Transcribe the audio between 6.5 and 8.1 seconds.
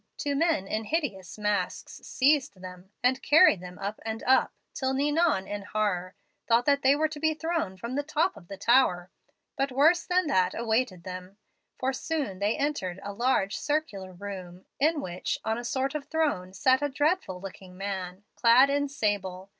that they were to be thrown from the